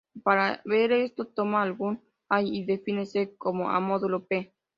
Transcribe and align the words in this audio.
Para 0.23 0.63
ver 0.65 0.91
esto, 0.93 1.27
toma 1.27 1.61
algún 1.61 2.01
"a 2.27 2.41
y 2.41 2.65
define 2.65 3.05
c" 3.05 3.35
como 3.37 3.69
"a" 3.69 3.79
modulo 3.79 4.25
"p". 4.25 4.51